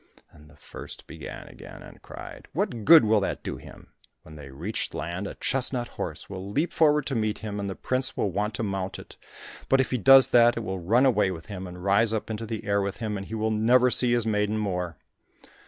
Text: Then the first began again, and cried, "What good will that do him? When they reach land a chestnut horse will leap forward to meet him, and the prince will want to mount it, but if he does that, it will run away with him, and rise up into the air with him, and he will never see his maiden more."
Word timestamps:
Then 0.33 0.47
the 0.47 0.55
first 0.55 1.05
began 1.05 1.47
again, 1.47 1.83
and 1.83 2.01
cried, 2.01 2.47
"What 2.53 2.85
good 2.85 3.05
will 3.05 3.19
that 3.19 3.43
do 3.43 3.57
him? 3.57 3.93
When 4.23 4.35
they 4.35 4.49
reach 4.49 4.95
land 4.95 5.27
a 5.27 5.35
chestnut 5.35 5.89
horse 5.89 6.27
will 6.27 6.49
leap 6.49 6.73
forward 6.73 7.05
to 7.05 7.15
meet 7.15 7.37
him, 7.45 7.59
and 7.59 7.69
the 7.69 7.75
prince 7.75 8.17
will 8.17 8.31
want 8.31 8.55
to 8.55 8.63
mount 8.63 8.97
it, 8.97 9.15
but 9.69 9.79
if 9.79 9.91
he 9.91 9.99
does 9.99 10.29
that, 10.29 10.57
it 10.57 10.61
will 10.61 10.79
run 10.79 11.05
away 11.05 11.29
with 11.29 11.45
him, 11.45 11.67
and 11.67 11.83
rise 11.83 12.13
up 12.13 12.31
into 12.31 12.47
the 12.47 12.63
air 12.65 12.81
with 12.81 12.97
him, 12.97 13.15
and 13.15 13.27
he 13.27 13.35
will 13.35 13.51
never 13.51 13.91
see 13.91 14.13
his 14.13 14.25
maiden 14.25 14.57
more." 14.57 14.97